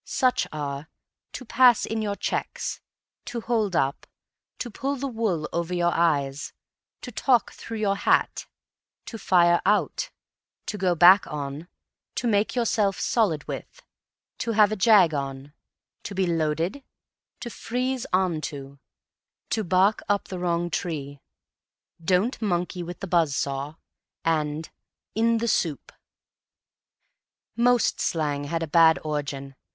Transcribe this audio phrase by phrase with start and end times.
[0.03, 0.89] Such are
[1.33, 2.81] "to pass in your checks,"
[3.25, 4.07] "to hold up,"
[4.57, 6.53] "to pull the wool over your eyes,"
[7.01, 8.47] "to talk through your hat,"
[9.05, 10.09] "to fire out,"
[10.65, 11.67] "to go back on,"
[12.15, 13.83] "to make yourself solid with,"
[14.39, 15.53] "to have a jag on,"
[16.01, 16.83] "to be loaded,"
[17.41, 18.79] "to freeze on to,"
[19.51, 21.21] "to bark up the wrong tree,"
[22.03, 23.75] "don't monkey with the buzz saw,"
[24.25, 24.71] and
[25.13, 25.91] "in the soup."
[27.55, 29.53] Most slang had a bad origin.